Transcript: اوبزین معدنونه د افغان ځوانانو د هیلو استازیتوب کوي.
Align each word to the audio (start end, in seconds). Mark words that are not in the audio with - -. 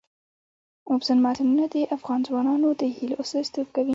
اوبزین 0.89 1.19
معدنونه 1.25 1.65
د 1.73 1.75
افغان 1.95 2.19
ځوانانو 2.27 2.69
د 2.81 2.83
هیلو 2.97 3.19
استازیتوب 3.23 3.67
کوي. 3.75 3.89